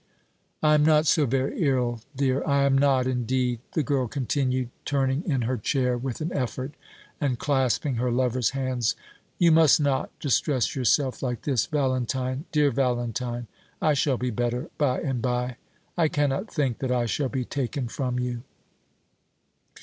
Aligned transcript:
"I 0.63 0.73
am 0.73 0.83
not 0.83 1.05
so 1.05 1.27
very 1.27 1.59
ill, 1.61 2.01
dear; 2.15 2.43
I 2.47 2.63
am 2.63 2.75
not 2.75 3.05
indeed," 3.05 3.59
the 3.73 3.83
girl 3.83 4.07
continued, 4.07 4.71
turning 4.83 5.23
in 5.29 5.43
her 5.43 5.57
chair 5.57 5.95
with 5.95 6.21
an 6.21 6.33
effort, 6.33 6.73
and 7.21 7.37
clasping 7.37 7.97
her 7.97 8.09
lover's 8.09 8.49
hands; 8.49 8.95
"you 9.37 9.51
must 9.51 9.79
not 9.79 10.09
distress 10.19 10.75
yourself 10.75 11.21
like 11.21 11.43
this, 11.43 11.67
Valentine 11.67 12.45
dear 12.51 12.71
Valentine! 12.71 13.45
I 13.79 13.93
shall 13.93 14.17
be 14.17 14.31
better 14.31 14.71
by 14.79 15.01
and 15.01 15.21
by. 15.21 15.57
I 15.95 16.07
cannot 16.07 16.51
think 16.51 16.79
that 16.79 16.91
I 16.91 17.05
shall 17.05 17.29
be 17.29 17.45
taken 17.45 17.87
from 17.87 18.17
you." 18.17 18.41